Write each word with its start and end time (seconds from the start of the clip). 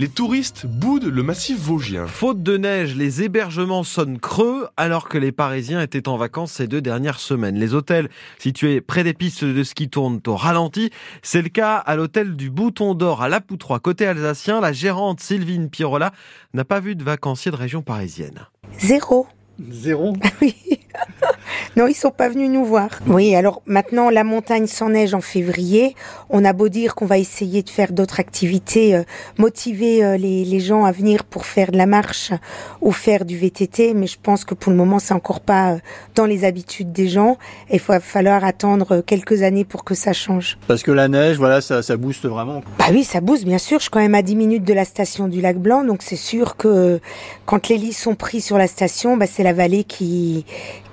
les 0.00 0.08
touristes 0.08 0.64
boudent 0.64 1.12
le 1.12 1.22
massif 1.22 1.58
vosgien. 1.58 2.06
Faute 2.06 2.42
de 2.42 2.56
neige, 2.56 2.96
les 2.96 3.22
hébergements 3.22 3.84
sonnent 3.84 4.18
creux 4.18 4.66
alors 4.78 5.10
que 5.10 5.18
les 5.18 5.30
Parisiens 5.30 5.82
étaient 5.82 6.08
en 6.08 6.16
vacances 6.16 6.52
ces 6.52 6.66
deux 6.66 6.80
dernières 6.80 7.20
semaines. 7.20 7.56
Les 7.56 7.74
hôtels 7.74 8.08
situés 8.38 8.80
près 8.80 9.04
des 9.04 9.12
pistes 9.12 9.44
de 9.44 9.62
ski 9.62 9.90
tournent 9.90 10.22
au 10.26 10.36
ralenti. 10.36 10.88
C'est 11.20 11.42
le 11.42 11.50
cas 11.50 11.76
à 11.76 11.96
l'hôtel 11.96 12.34
du 12.34 12.48
Bouton 12.48 12.94
d'Or 12.94 13.20
à 13.20 13.28
La 13.28 13.42
Poutroie. 13.42 13.78
Côté 13.78 14.06
alsacien, 14.06 14.62
la 14.62 14.72
gérante 14.72 15.20
Sylvine 15.20 15.68
Pirola 15.68 16.12
n'a 16.54 16.64
pas 16.64 16.80
vu 16.80 16.96
de 16.96 17.04
vacanciers 17.04 17.50
de 17.50 17.56
région 17.56 17.82
parisienne. 17.82 18.46
Zéro. 18.78 19.26
Zéro? 19.68 20.16
Oui. 20.40 20.54
Non, 21.76 21.86
ils 21.86 21.94
sont 21.94 22.10
pas 22.10 22.28
venus 22.28 22.50
nous 22.50 22.64
voir. 22.64 22.88
Oui, 23.06 23.34
alors 23.34 23.62
maintenant 23.66 24.10
la 24.10 24.24
montagne 24.24 24.66
sans 24.66 24.90
neige 24.90 25.14
en 25.14 25.20
février. 25.20 25.94
On 26.28 26.44
a 26.44 26.52
beau 26.52 26.68
dire 26.68 26.94
qu'on 26.94 27.06
va 27.06 27.18
essayer 27.18 27.62
de 27.62 27.70
faire 27.70 27.92
d'autres 27.92 28.20
activités, 28.20 28.94
euh, 28.94 29.02
motiver 29.38 30.04
euh, 30.04 30.16
les, 30.16 30.44
les, 30.44 30.60
gens 30.60 30.84
à 30.84 30.92
venir 30.92 31.24
pour 31.24 31.46
faire 31.46 31.72
de 31.72 31.78
la 31.78 31.86
marche 31.86 32.32
ou 32.80 32.92
faire 32.92 33.24
du 33.24 33.36
VTT, 33.36 33.94
mais 33.94 34.06
je 34.06 34.18
pense 34.22 34.44
que 34.44 34.54
pour 34.54 34.70
le 34.70 34.76
moment 34.76 34.98
c'est 34.98 35.14
encore 35.14 35.40
pas 35.40 35.72
euh, 35.72 35.78
dans 36.14 36.26
les 36.26 36.44
habitudes 36.44 36.92
des 36.92 37.08
gens. 37.08 37.38
Il 37.72 37.80
va 37.80 38.00
falloir 38.00 38.44
attendre 38.44 39.00
quelques 39.00 39.42
années 39.42 39.64
pour 39.64 39.84
que 39.84 39.94
ça 39.94 40.12
change. 40.12 40.58
Parce 40.66 40.82
que 40.82 40.90
la 40.90 41.08
neige, 41.08 41.36
voilà, 41.38 41.60
ça, 41.60 41.82
ça 41.82 41.96
booste 41.96 42.26
vraiment. 42.26 42.62
Bah 42.78 42.86
oui, 42.92 43.04
ça 43.04 43.20
booste 43.20 43.44
bien 43.44 43.58
sûr. 43.58 43.78
Je 43.78 43.84
suis 43.84 43.90
quand 43.90 44.00
même 44.00 44.14
à 44.14 44.22
10 44.22 44.36
minutes 44.36 44.64
de 44.64 44.74
la 44.74 44.84
station 44.84 45.28
du 45.28 45.40
Lac 45.40 45.58
Blanc, 45.58 45.84
donc 45.84 46.02
c'est 46.02 46.16
sûr 46.16 46.56
que 46.56 47.00
quand 47.46 47.68
les 47.68 47.78
lits 47.78 47.92
sont 47.92 48.14
pris 48.14 48.40
sur 48.40 48.58
la 48.58 48.66
station, 48.66 49.16
bah, 49.16 49.26
c'est 49.26 49.42
la 49.42 49.52
vallée 49.52 49.84
qui 49.84 50.44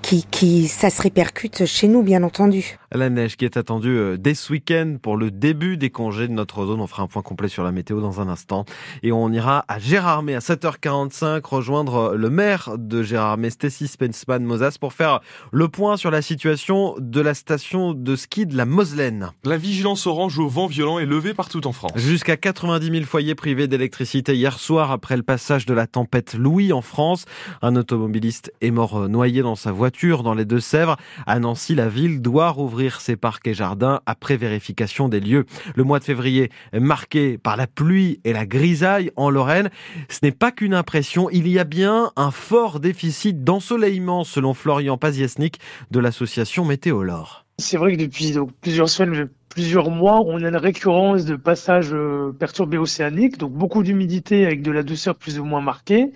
qui, 0.08 0.24
qui, 0.32 0.68
ça 0.70 0.90
se 0.90 1.02
répercute 1.02 1.66
chez 1.66 1.90
nous, 1.90 2.02
bien 2.02 2.24
entendu. 2.24 2.78
La 2.94 3.10
neige 3.10 3.36
qui 3.36 3.44
est 3.44 3.58
attendue 3.58 3.98
euh, 3.98 4.16
dès 4.18 4.34
ce 4.34 4.54
week-end 4.54 4.96
pour 5.02 5.18
le 5.18 5.30
début 5.30 5.76
des 5.76 5.90
congés 5.90 6.30
de 6.30 6.32
notre 6.32 6.66
zone. 6.66 6.80
On 6.80 6.88
fera 6.88 7.04
un 7.04 7.08
point 7.08 7.22
complet 7.22 7.50
sur 7.50 7.66
la 7.66 7.74
météo 7.74 8.00
dans 8.00 8.22
un 8.22 8.30
instant. 8.30 8.64
Et 9.04 9.12
on 9.12 9.30
ira 9.34 9.66
à 9.68 9.78
Gérardmer 9.78 10.36
à 10.36 10.40
7h45 10.40 11.46
rejoindre 11.46 11.96
euh, 11.96 12.16
le 12.16 12.30
maire 12.30 12.78
de 12.78 13.04
Gérardmer, 13.04 13.50
Stacy 13.50 13.90
Spensman 13.90 14.42
Mosas, 14.42 14.78
pour 14.80 14.94
faire 14.94 15.20
le 15.52 15.68
point 15.68 15.98
sur 15.98 16.12
la 16.12 16.22
situation 16.22 16.96
de 16.98 17.20
la 17.20 17.34
station 17.34 17.94
de 17.94 18.16
ski 18.16 18.46
de 18.46 18.56
la 18.56 18.66
Moselaine. 18.66 19.32
La 19.44 19.58
vigilance 19.58 20.08
orange 20.08 20.40
au 20.40 20.48
vent 20.48 20.68
violent 20.68 20.98
est 20.98 21.06
levée 21.06 21.34
partout 21.34 21.68
en 21.68 21.74
France. 21.74 21.92
Jusqu'à 21.96 22.38
90 22.38 22.90
000 22.90 23.04
foyers 23.04 23.36
privés 23.36 23.68
d'électricité 23.68 24.34
hier 24.34 24.58
soir 24.60 24.92
après 24.92 25.18
le 25.18 25.24
passage 25.24 25.66
de 25.66 25.74
la 25.74 25.88
tempête 25.88 26.36
Louis 26.36 26.72
en 26.72 26.82
France. 26.82 27.26
Un 27.62 27.76
automobiliste 27.76 28.54
est 28.62 28.72
mort 28.72 28.98
euh, 28.98 29.08
noyé 29.10 29.42
dans 29.42 29.56
sa 29.56 29.74
voiture 29.74 30.24
dans 30.24 30.34
les 30.34 30.46
Deux-Sèvres. 30.46 30.96
À 31.26 31.38
Nancy, 31.40 31.76
la 31.76 31.90
ville 31.90 32.22
doit 32.22 32.50
rouvrir 32.50 32.77
ses 33.02 33.16
parcs 33.16 33.48
et 33.48 33.54
jardins 33.54 34.02
après 34.06 34.38
vérification 34.38 35.10
des 35.10 35.20
lieux. 35.20 35.46
Le 35.76 35.84
mois 35.84 36.00
de 36.00 36.04
février 36.04 36.50
marqué 36.74 37.38
par 37.38 37.58
la 37.58 37.68
pluie 37.68 38.20
et 38.24 38.34
la 38.34 38.46
grisaille 38.46 39.12
en 39.16 39.30
Lorraine. 39.30 39.70
Ce 40.10 40.20
n'est 40.24 40.32
pas 40.32 40.52
qu'une 40.52 40.74
impression, 40.74 41.30
il 41.30 41.48
y 41.48 41.60
a 41.60 41.64
bien 41.64 42.12
un 42.16 42.32
fort 42.32 42.80
déficit 42.80 43.44
d'ensoleillement 43.44 44.24
selon 44.24 44.54
Florian 44.54 44.98
Paziesnik 44.98 45.60
de 45.92 46.00
l'association 46.00 46.66
Météolore. 46.66 47.46
C'est 47.60 47.78
vrai 47.78 47.96
que 47.96 48.02
depuis 48.02 48.32
donc, 48.32 48.52
plusieurs 48.62 48.88
semaines, 48.88 49.30
plusieurs 49.50 49.90
mois, 49.90 50.22
on 50.24 50.44
a 50.44 50.48
une 50.50 50.56
récurrence 50.56 51.26
de 51.26 51.36
passages 51.36 51.96
perturbés 52.38 52.78
océaniques, 52.78 53.40
donc 53.40 53.52
beaucoup 53.52 53.82
d'humidité 53.82 54.46
avec 54.46 54.62
de 54.62 54.72
la 54.72 54.84
douceur 54.84 55.16
plus 55.16 55.40
ou 55.40 55.44
moins 55.44 55.62
marquée, 55.62 56.12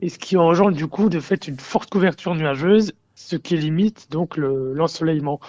et 0.00 0.08
ce 0.08 0.18
qui 0.18 0.36
engendre 0.36 0.76
du 0.76 0.86
coup 0.86 1.08
de 1.08 1.18
fait 1.18 1.48
une 1.48 1.58
forte 1.58 1.90
couverture 1.90 2.36
nuageuse, 2.36 2.92
ce 3.16 3.34
qui 3.34 3.56
limite 3.56 4.06
donc 4.10 4.36
l'ensoleillement. 4.36 5.40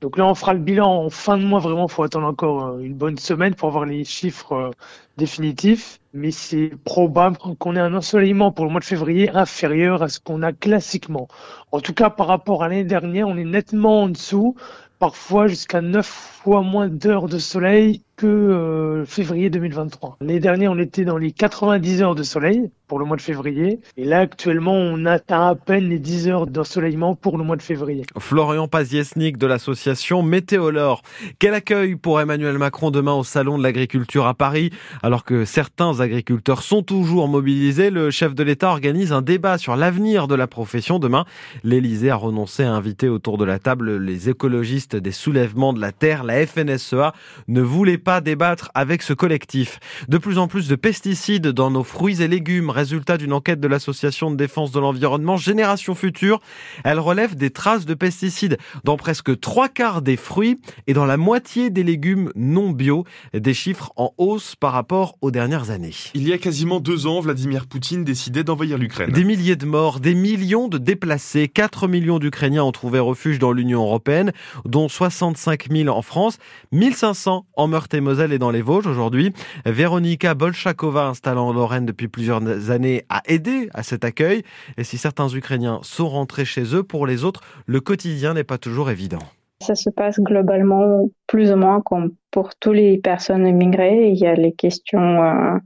Donc 0.00 0.18
là, 0.18 0.26
on 0.26 0.34
fera 0.34 0.52
le 0.52 0.60
bilan 0.60 1.04
en 1.04 1.10
fin 1.10 1.38
de 1.38 1.44
mois. 1.44 1.60
Vraiment, 1.60 1.88
faut 1.88 2.02
attendre 2.02 2.26
encore 2.26 2.78
une 2.78 2.94
bonne 2.94 3.16
semaine 3.18 3.54
pour 3.54 3.68
avoir 3.68 3.86
les 3.86 4.04
chiffres 4.04 4.70
définitifs. 5.16 5.98
Mais 6.12 6.30
c'est 6.30 6.72
probable 6.84 7.36
qu'on 7.36 7.76
ait 7.76 7.80
un 7.80 7.94
ensoleillement 7.94 8.52
pour 8.52 8.66
le 8.66 8.70
mois 8.70 8.80
de 8.80 8.84
février 8.84 9.30
inférieur 9.30 10.02
à 10.02 10.08
ce 10.08 10.20
qu'on 10.20 10.42
a 10.42 10.52
classiquement. 10.52 11.28
En 11.72 11.80
tout 11.80 11.94
cas, 11.94 12.10
par 12.10 12.26
rapport 12.26 12.62
à 12.62 12.68
l'année 12.68 12.84
dernière, 12.84 13.28
on 13.28 13.36
est 13.36 13.44
nettement 13.44 14.02
en 14.02 14.08
dessous. 14.08 14.54
Parfois 14.98 15.46
jusqu'à 15.46 15.82
9 15.82 16.06
fois 16.06 16.62
moins 16.62 16.88
d'heures 16.88 17.28
de 17.28 17.38
soleil 17.38 18.02
que 18.16 18.26
euh, 18.26 19.04
février 19.04 19.50
2023. 19.50 20.16
L'année 20.22 20.40
dernière, 20.40 20.72
on 20.72 20.78
était 20.78 21.04
dans 21.04 21.18
les 21.18 21.32
90 21.32 22.02
heures 22.02 22.14
de 22.14 22.22
soleil 22.22 22.70
pour 22.86 22.98
le 22.98 23.04
mois 23.04 23.16
de 23.16 23.22
février. 23.22 23.80
Et 23.96 24.04
là, 24.04 24.20
actuellement, 24.20 24.74
on 24.74 25.04
atteint 25.06 25.48
à 25.48 25.54
peine 25.54 25.88
les 25.88 25.98
10 25.98 26.28
heures 26.28 26.46
d'ensoleillement 26.46 27.14
pour 27.14 27.38
le 27.38 27.44
mois 27.44 27.56
de 27.56 27.62
février. 27.62 28.04
Florian 28.18 28.68
Paziesnik 28.68 29.38
de 29.38 29.46
l'association 29.46 30.22
Météolore. 30.22 31.02
Quel 31.38 31.54
accueil 31.54 31.96
pour 31.96 32.20
Emmanuel 32.20 32.58
Macron 32.58 32.90
demain 32.90 33.14
au 33.14 33.24
Salon 33.24 33.58
de 33.58 33.62
l'Agriculture 33.62 34.26
à 34.26 34.34
Paris 34.34 34.70
Alors 35.02 35.24
que 35.24 35.44
certains 35.44 36.00
agriculteurs 36.00 36.62
sont 36.62 36.82
toujours 36.82 37.28
mobilisés, 37.28 37.90
le 37.90 38.10
chef 38.10 38.34
de 38.34 38.42
l'État 38.42 38.70
organise 38.70 39.12
un 39.12 39.22
débat 39.22 39.58
sur 39.58 39.76
l'avenir 39.76 40.28
de 40.28 40.34
la 40.34 40.46
profession 40.46 40.98
demain. 40.98 41.24
L'Élysée 41.64 42.10
a 42.10 42.16
renoncé 42.16 42.62
à 42.62 42.72
inviter 42.72 43.08
autour 43.08 43.38
de 43.38 43.44
la 43.44 43.58
table 43.58 43.96
les 43.96 44.28
écologistes 44.28 44.96
des 44.96 45.12
soulèvements 45.12 45.72
de 45.72 45.80
la 45.80 45.92
terre. 45.92 46.24
La 46.24 46.46
FNSEA 46.46 47.12
ne 47.48 47.60
voulait 47.60 47.98
pas 47.98 48.20
débattre 48.20 48.70
avec 48.74 49.02
ce 49.02 49.12
collectif. 49.12 49.80
De 50.08 50.18
plus 50.18 50.38
en 50.38 50.48
plus 50.48 50.68
de 50.68 50.76
pesticides 50.76 51.48
dans 51.48 51.70
nos 51.70 51.82
fruits 51.82 52.22
et 52.22 52.28
légumes, 52.28 52.70
résultat 52.76 53.16
d'une 53.16 53.32
enquête 53.32 53.58
de 53.58 53.66
l'association 53.66 54.30
de 54.30 54.36
défense 54.36 54.70
de 54.70 54.78
l'environnement 54.78 55.36
Génération 55.36 55.94
Future. 55.94 56.40
Elle 56.84 57.00
relève 57.00 57.34
des 57.34 57.50
traces 57.50 57.86
de 57.86 57.94
pesticides 57.94 58.58
dans 58.84 58.96
presque 58.96 59.40
trois 59.40 59.68
quarts 59.68 60.02
des 60.02 60.16
fruits 60.16 60.60
et 60.86 60.92
dans 60.92 61.06
la 61.06 61.16
moitié 61.16 61.70
des 61.70 61.82
légumes 61.82 62.30
non 62.36 62.70
bio, 62.70 63.04
des 63.34 63.54
chiffres 63.54 63.92
en 63.96 64.12
hausse 64.18 64.54
par 64.54 64.72
rapport 64.72 65.16
aux 65.20 65.30
dernières 65.30 65.70
années. 65.70 65.94
Il 66.14 66.28
y 66.28 66.32
a 66.32 66.38
quasiment 66.38 66.78
deux 66.78 67.06
ans, 67.06 67.20
Vladimir 67.20 67.66
Poutine 67.66 68.04
décidait 68.04 68.44
d'envahir 68.44 68.78
l'Ukraine. 68.78 69.10
Des 69.10 69.24
milliers 69.24 69.56
de 69.56 69.66
morts, 69.66 70.00
des 70.00 70.14
millions 70.14 70.68
de 70.68 70.78
déplacés, 70.78 71.48
4 71.48 71.88
millions 71.88 72.18
d'Ukrainiens 72.18 72.64
ont 72.64 72.72
trouvé 72.72 72.98
refuge 72.98 73.38
dans 73.38 73.52
l'Union 73.52 73.82
européenne, 73.82 74.32
dont 74.64 74.88
65 74.88 75.68
000 75.70 75.88
en 75.88 76.02
France, 76.02 76.38
1500 76.72 77.46
en 77.54 77.68
Meurthe-et-Moselle 77.68 78.32
et 78.32 78.38
dans 78.38 78.50
les 78.50 78.62
Vosges 78.62 78.86
aujourd'hui. 78.86 79.32
Véronika 79.64 80.34
Bolchakova, 80.34 81.06
installant 81.06 81.48
en 81.48 81.52
Lorraine 81.52 81.86
depuis 81.86 82.08
plusieurs 82.08 82.40
années, 82.70 83.04
a 83.08 83.22
aidé 83.26 83.68
à 83.74 83.82
cet 83.82 84.04
accueil. 84.04 84.42
Et 84.76 84.84
si 84.84 84.98
certains 84.98 85.28
Ukrainiens 85.28 85.80
sont 85.82 86.08
rentrés 86.08 86.44
chez 86.44 86.74
eux, 86.74 86.82
pour 86.82 87.06
les 87.06 87.24
autres, 87.24 87.42
le 87.66 87.80
quotidien 87.80 88.34
n'est 88.34 88.44
pas 88.44 88.58
toujours 88.58 88.90
évident. 88.90 89.22
Ça 89.60 89.74
se 89.74 89.88
passe 89.90 90.20
globalement 90.20 91.08
plus 91.26 91.50
ou 91.50 91.56
moins 91.56 91.80
comme 91.80 92.12
pour 92.30 92.54
toutes 92.56 92.76
les 92.76 92.98
personnes 92.98 93.46
immigrées. 93.46 94.10
Il 94.10 94.18
y 94.18 94.26
a 94.26 94.34
les 94.34 94.52
questions 94.52 95.22
euh, 95.22 95.58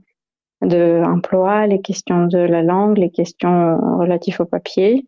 de 0.61 1.03
emploi, 1.05 1.67
les 1.67 1.81
questions 1.81 2.27
de 2.27 2.37
la 2.37 2.63
langue, 2.63 2.97
les 2.97 3.11
questions 3.11 3.77
relatives 3.97 4.39
au 4.39 4.45
papier. 4.45 5.05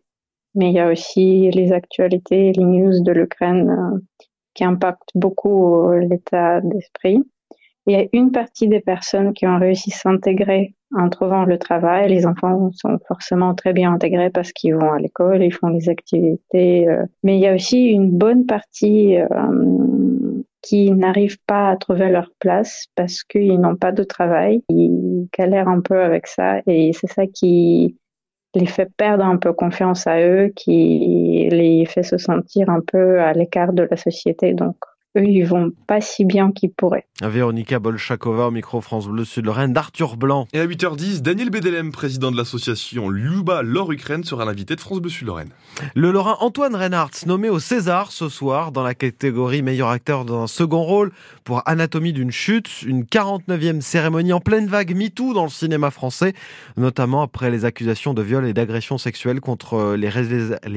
Mais 0.54 0.68
il 0.68 0.74
y 0.74 0.80
a 0.80 0.90
aussi 0.90 1.50
les 1.50 1.72
actualités, 1.72 2.52
les 2.52 2.64
news 2.64 3.02
de 3.02 3.12
l'Ukraine 3.12 3.70
euh, 3.70 3.98
qui 4.54 4.64
impactent 4.64 5.10
beaucoup 5.14 5.90
l'état 5.90 6.60
d'esprit. 6.60 7.20
Il 7.86 7.92
y 7.92 8.00
a 8.00 8.06
une 8.12 8.32
partie 8.32 8.68
des 8.68 8.80
personnes 8.80 9.34
qui 9.34 9.46
ont 9.46 9.58
réussi 9.58 9.92
à 9.92 9.96
s'intégrer 9.96 10.74
en 10.96 11.08
trouvant 11.08 11.44
le 11.44 11.58
travail. 11.58 12.08
Les 12.08 12.26
enfants 12.26 12.70
sont 12.72 12.98
forcément 13.06 13.54
très 13.54 13.72
bien 13.72 13.92
intégrés 13.92 14.30
parce 14.30 14.52
qu'ils 14.52 14.74
vont 14.74 14.92
à 14.92 14.98
l'école, 14.98 15.42
ils 15.42 15.52
font 15.52 15.68
les 15.68 15.88
activités. 15.88 16.88
Euh. 16.88 17.04
Mais 17.22 17.36
il 17.36 17.40
y 17.40 17.46
a 17.46 17.54
aussi 17.54 17.86
une 17.86 18.10
bonne 18.10 18.46
partie 18.46 19.18
euh, 19.18 20.42
qui 20.62 20.90
n'arrivent 20.92 21.40
pas 21.46 21.70
à 21.70 21.76
trouver 21.76 22.08
leur 22.08 22.30
place 22.38 22.86
parce 22.94 23.22
qu'ils 23.22 23.60
n'ont 23.60 23.76
pas 23.76 23.92
de 23.92 24.04
travail. 24.04 24.62
Ils 24.68 25.28
galèrent 25.36 25.68
un 25.68 25.80
peu 25.80 26.02
avec 26.02 26.26
ça 26.26 26.60
et 26.66 26.92
c'est 26.92 27.10
ça 27.10 27.26
qui 27.26 27.96
les 28.54 28.66
fait 28.66 28.88
perdre 28.96 29.24
un 29.24 29.36
peu 29.36 29.52
confiance 29.52 30.06
à 30.06 30.20
eux, 30.20 30.52
qui 30.54 31.48
les 31.50 31.84
fait 31.86 32.04
se 32.04 32.18
sentir 32.18 32.70
un 32.70 32.80
peu 32.80 33.20
à 33.20 33.32
l'écart 33.32 33.72
de 33.72 33.86
la 33.90 33.96
société. 33.96 34.54
Donc, 34.54 34.76
eux, 35.16 35.24
ils 35.24 35.44
vont 35.44 35.72
pas 35.86 36.00
si 36.00 36.24
bien 36.24 36.52
qu'ils 36.52 36.70
pourraient. 36.70 37.06
Véronika 37.22 37.78
Bolchakova 37.78 38.48
au 38.48 38.50
micro 38.50 38.80
France 38.80 39.06
Bleu 39.08 39.24
Sud 39.24 39.46
Lorraine 39.46 39.72
d'Arthur 39.72 40.16
Blanc. 40.16 40.46
Et 40.52 40.60
à 40.60 40.66
8h10, 40.66 41.20
Daniel 41.22 41.50
Bedelem, 41.50 41.92
président 41.92 42.30
de 42.30 42.36
l'association 42.36 43.08
Luba 43.08 43.62
Lor 43.62 43.92
Ukraine, 43.92 44.24
sera 44.24 44.44
l'invité 44.44 44.74
de 44.74 44.80
France 44.80 45.00
Bleu 45.00 45.10
Sud 45.10 45.26
Lorraine. 45.26 45.50
Le 45.94 46.10
Lorrain 46.10 46.36
Antoine 46.40 46.74
Reinhardt, 46.74 47.26
nommé 47.26 47.48
au 47.48 47.58
César 47.58 48.12
ce 48.12 48.28
soir 48.28 48.72
dans 48.72 48.82
la 48.82 48.94
catégorie 48.94 49.62
meilleur 49.62 49.88
acteur 49.88 50.24
dans 50.24 50.42
un 50.42 50.46
second 50.46 50.82
rôle 50.82 51.12
pour 51.44 51.62
Anatomie 51.66 52.12
d'une 52.12 52.30
chute, 52.30 52.82
une 52.82 53.04
49e 53.04 53.80
cérémonie 53.80 54.32
en 54.32 54.40
pleine 54.40 54.66
vague 54.66 54.94
MeToo 54.94 55.34
dans 55.34 55.44
le 55.44 55.50
cinéma 55.50 55.90
français, 55.90 56.32
notamment 56.76 57.22
après 57.22 57.50
les 57.50 57.64
accusations 57.64 58.14
de 58.14 58.22
viol 58.22 58.46
et 58.46 58.52
d'agression 58.52 58.98
sexuelle 58.98 59.40
contre 59.40 59.94
les, 59.94 60.08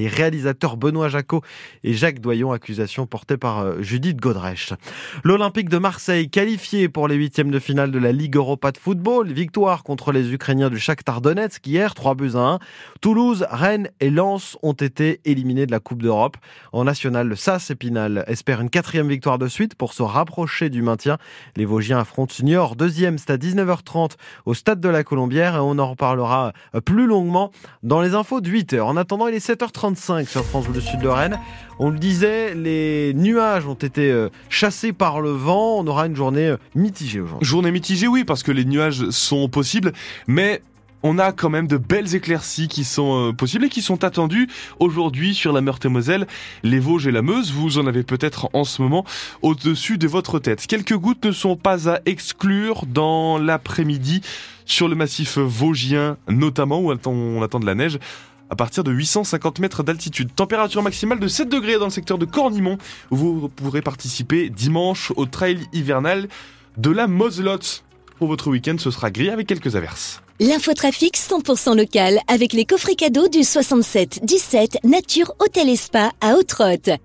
réalisateurs 0.07 0.77
Benoît 0.77 1.09
Jacot 1.09 1.41
et 1.83 1.93
Jacques 1.93 2.19
Doyon, 2.19 2.51
accusations 2.51 3.05
portées 3.05 3.37
par 3.37 3.59
euh, 3.59 3.81
Judith 3.81 4.17
L'Olympique 5.23 5.69
de 5.69 5.77
Marseille 5.77 6.29
qualifié 6.29 6.89
pour 6.89 7.07
les 7.07 7.15
huitièmes 7.15 7.51
de 7.51 7.59
finale 7.59 7.91
de 7.91 7.99
la 7.99 8.11
Ligue 8.11 8.35
Europa 8.35 8.71
de 8.71 8.77
football. 8.77 9.31
Victoire 9.31 9.83
contre 9.83 10.11
les 10.11 10.33
Ukrainiens 10.33 10.69
du 10.69 10.79
Shakhtar 10.79 11.21
Donetsk 11.21 11.65
hier, 11.65 11.93
3 11.93 12.15
buts 12.15 12.31
à 12.35 12.39
1. 12.39 12.59
Toulouse, 13.01 13.45
Rennes 13.49 13.89
et 13.99 14.09
Lens 14.09 14.57
ont 14.63 14.73
été 14.73 15.21
éliminés 15.25 15.65
de 15.65 15.71
la 15.71 15.79
Coupe 15.79 16.01
d'Europe. 16.01 16.37
En 16.71 16.83
national, 16.83 17.27
le 17.27 17.35
SAS 17.35 17.69
Épinal 17.69 18.23
espère 18.27 18.61
une 18.61 18.69
quatrième 18.69 19.07
victoire 19.07 19.37
de 19.37 19.47
suite 19.47 19.75
pour 19.75 19.93
se 19.93 20.03
rapprocher 20.03 20.69
du 20.69 20.81
maintien. 20.81 21.17
Les 21.55 21.65
Vosgiens 21.65 21.99
affrontent 21.99 22.35
Niort, 22.43 22.75
deuxième, 22.75 23.17
c'est 23.17 23.31
à 23.31 23.37
19h30 23.37 24.11
au 24.45 24.53
stade 24.53 24.79
de 24.79 24.89
la 24.89 25.03
Colombière 25.03 25.55
et 25.55 25.59
on 25.59 25.79
en 25.79 25.89
reparlera 25.89 26.53
plus 26.85 27.07
longuement 27.07 27.51
dans 27.83 28.01
les 28.01 28.13
infos 28.13 28.41
de 28.41 28.49
8h. 28.49 28.81
En 28.81 28.97
attendant, 28.97 29.27
il 29.27 29.35
est 29.35 29.45
7h35 29.45 30.27
sur 30.27 30.43
France 30.43 30.67
Bleu 30.67 30.81
Sud 30.81 30.99
de 30.99 31.07
Rennes. 31.07 31.39
On 31.79 31.91
le 31.91 31.99
disait, 31.99 32.55
les 32.55 33.13
nuages 33.13 33.67
ont 33.67 33.75
été 33.75 34.09
euh, 34.09 34.29
chassés 34.49 34.93
par 34.93 35.21
le 35.21 35.29
vent. 35.29 35.77
On 35.79 35.87
aura 35.87 36.07
une 36.07 36.15
journée 36.15 36.47
euh, 36.47 36.57
mitigée 36.73 37.19
aujourd'hui. 37.19 37.47
Journée 37.47 37.71
mitigée, 37.71 38.07
oui, 38.07 38.23
parce 38.23 38.41
que 38.41 38.51
les 38.51 38.65
nuages 38.65 39.09
sont 39.11 39.47
possibles, 39.47 39.93
mais 40.27 40.63
on 41.03 41.19
a 41.19 41.31
quand 41.31 41.49
même 41.49 41.67
de 41.67 41.77
belles 41.77 42.15
éclaircies 42.15 42.67
qui 42.67 42.83
sont 42.83 43.29
euh, 43.29 43.31
possibles 43.31 43.65
et 43.65 43.69
qui 43.69 43.83
sont 43.83 44.03
attendues 44.03 44.47
aujourd'hui 44.79 45.35
sur 45.35 45.53
la 45.53 45.61
Meurthe-et-Moselle, 45.61 46.25
les 46.63 46.79
Vosges 46.79 47.05
et 47.05 47.11
la 47.11 47.21
Meuse. 47.21 47.51
Vous 47.51 47.77
en 47.77 47.85
avez 47.85 48.01
peut-être 48.01 48.49
en 48.53 48.63
ce 48.63 48.81
moment 48.81 49.05
au-dessus 49.43 49.99
de 49.99 50.07
votre 50.07 50.39
tête. 50.39 50.65
Quelques 50.65 50.97
gouttes 50.97 51.25
ne 51.25 51.31
sont 51.31 51.55
pas 51.55 51.89
à 51.89 51.99
exclure 52.07 52.85
dans 52.87 53.37
l'après-midi 53.37 54.21
sur 54.65 54.87
le 54.87 54.95
massif 54.95 55.37
vosgien 55.37 56.17
notamment 56.27 56.79
où 56.79 56.91
on 56.91 57.41
attend 57.41 57.59
de 57.59 57.65
la 57.65 57.75
neige 57.75 57.99
à 58.49 58.55
partir 58.55 58.83
de 58.83 58.91
850 58.91 59.59
mètres 59.59 59.83
d'altitude. 59.83 60.33
Température 60.35 60.81
maximale 60.81 61.19
de 61.19 61.27
7 61.27 61.49
degrés 61.49 61.77
dans 61.77 61.85
le 61.85 61.91
secteur 61.91 62.17
de 62.17 62.25
Cornimont, 62.25 62.77
vous 63.09 63.49
pourrez 63.49 63.81
participer 63.81 64.49
dimanche 64.49 65.11
au 65.15 65.25
trail 65.25 65.65
hivernal 65.73 66.27
de 66.77 66.89
la 66.89 67.07
Moselotte. 67.07 67.83
Pour 68.17 68.27
votre 68.27 68.49
week-end, 68.49 68.75
ce 68.79 68.91
sera 68.91 69.11
gris 69.11 69.29
avec 69.29 69.47
quelques 69.47 69.75
averses. 69.75 70.21
L'infotrafic 70.39 71.17
100% 71.17 71.75
local 71.75 72.19
avec 72.27 72.53
les 72.53 72.65
coffrets 72.65 72.93
cadeaux 72.93 73.27
du 73.27 73.43
67 73.43 74.19
17 74.23 74.77
Nature 74.83 75.33
Hôtel 75.39 75.67
et 75.67 75.75
Spa 75.75 76.11
à 76.21 76.35
haute 76.35 76.53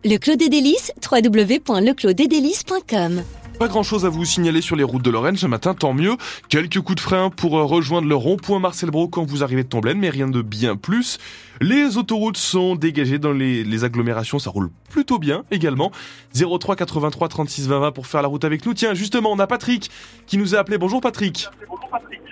Le 0.05 0.19
Clos 0.19 0.37
des 0.37 0.51
Délices, 0.51 0.93
www.leclosdesdélices.com. 1.11 3.23
Pas 3.63 3.69
grand 3.69 3.85
chose 3.85 4.05
à 4.05 4.09
vous 4.09 4.25
signaler 4.25 4.61
sur 4.61 4.75
les 4.75 4.83
routes 4.83 5.05
de 5.05 5.11
Lorraine 5.11 5.37
ce 5.37 5.47
matin, 5.47 5.73
tant 5.73 5.93
mieux. 5.93 6.17
Quelques 6.49 6.81
coups 6.81 6.97
de 6.97 7.01
frein 7.01 7.31
pour 7.31 7.57
euh, 7.57 7.63
rejoindre 7.63 8.09
le 8.09 8.17
rond-point 8.17 8.59
Marcel 8.59 8.91
Bro 8.91 9.07
quand 9.07 9.25
vous 9.25 9.45
arrivez 9.45 9.63
de 9.63 9.69
Tomblaine, 9.69 10.01
mais 10.01 10.11
rien 10.11 10.27
de 10.27 10.43
bien 10.43 10.75
plus. 10.75 11.19
Les 11.61 11.97
autoroutes 11.97 12.39
sont 12.39 12.75
dégagées 12.75 13.21
dans 13.21 13.31
les, 13.31 13.85
agglomérations, 13.85 14.41
ça 14.41 14.51
roule 14.51 14.71
plutôt 14.91 15.21
bien 15.21 15.45
également. 15.53 15.93
03 16.35 16.75
83 16.75 17.29
36 17.29 17.69
20 17.69 17.79
20 17.79 17.93
pour 17.93 18.09
faire 18.09 18.21
la 18.21 18.27
route 18.27 18.45
avec 18.45 18.67
nous. 18.67 18.75
Tiens, 18.75 18.95
justement, 18.95 19.31
on 19.31 19.39
a 19.39 19.47
Patrick 19.47 19.93
qui 20.27 20.39
nous 20.39 20.57
a 20.57 20.59
appelé. 20.59 20.77
Bonjour 20.77 21.01
Patrick. 21.01 21.49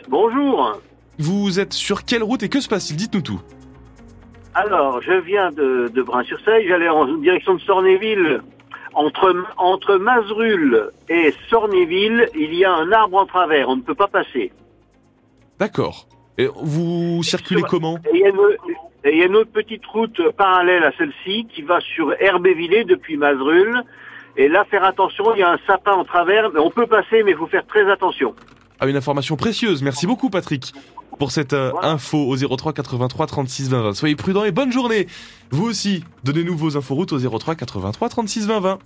Bonjour. 0.09 0.81
Vous 1.21 1.61
êtes 1.61 1.75
sur 1.75 2.05
quelle 2.05 2.25
route 2.25 2.43
et 2.43 2.49
que 2.49 2.61
se 2.61 2.69
passe-t-il? 2.69 2.97
Dites-nous 2.97 3.23
tout. 3.23 3.41
Alors, 4.55 5.01
je 5.01 5.13
viens 5.13 5.53
de, 5.53 5.93
de 5.95 6.03
Brun-sur-Seille, 6.03 6.67
j'allais 6.67 6.89
en 6.89 7.07
direction 7.19 7.55
de 7.55 7.61
Sornéville 7.61 8.41
entre, 8.95 9.35
entre 9.57 9.97
Mazerul 9.97 10.91
et 11.09 11.35
Sornéville, 11.49 12.29
il 12.35 12.55
y 12.55 12.65
a 12.65 12.73
un 12.73 12.93
arbre 12.93 13.19
en 13.19 13.27
travers, 13.27 13.69
on 13.69 13.77
ne 13.77 13.83
peut 13.83 13.95
pas 13.95 14.09
passer. 14.09 14.53
D'accord. 15.59 16.07
Et 16.39 16.49
vous 16.57 17.23
circulez 17.23 17.63
comment 17.63 17.99
il 18.13 18.21
y, 18.21 19.23
a 19.23 19.27
une 19.27 19.37
autre 19.37 19.51
petite 19.51 19.85
route 19.87 20.21
parallèle 20.37 20.85
à 20.85 20.93
celle-ci 20.97 21.47
qui 21.47 21.63
va 21.63 21.81
sur 21.81 22.15
Herbévillé 22.21 22.85
depuis 22.85 23.17
Mazerul. 23.17 23.83
Et 24.37 24.49
là, 24.49 24.65
faire 24.65 24.85
attention, 24.85 25.35
il 25.35 25.41
y 25.41 25.43
a 25.43 25.51
un 25.51 25.59
sapin 25.67 25.93
en 25.93 26.05
travers, 26.05 26.51
mais 26.51 26.61
on 26.61 26.71
peut 26.71 26.87
passer, 26.87 27.23
mais 27.23 27.33
il 27.33 27.37
faut 27.37 27.47
faire 27.47 27.67
très 27.67 27.91
attention. 27.91 28.35
Ah, 28.81 28.89
une 28.89 28.97
information 28.97 29.37
précieuse. 29.37 29.83
Merci 29.83 30.07
beaucoup, 30.07 30.31
Patrick 30.31 30.73
pour 31.19 31.33
cette 31.33 31.53
euh, 31.53 31.71
info 31.83 32.17
au 32.17 32.35
03 32.37 32.73
83 32.73 33.27
36 33.27 33.69
20 33.69 33.83
20. 33.83 33.95
Soyez 33.95 34.17
prudents 34.17 34.45
et 34.45 34.53
bonne 34.53 34.73
journée. 34.73 35.07
Vous 35.51 35.67
aussi, 35.67 36.03
donnez-nous 36.25 36.57
vos 36.57 36.79
inforoutes 36.79 37.13
au 37.13 37.19
03 37.19 37.57
83 37.57 38.09
36 38.09 38.47
20 38.47 38.61
20. 38.61 38.79